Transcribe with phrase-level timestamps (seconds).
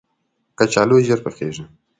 [0.57, 1.63] کچالو ژر پخیږي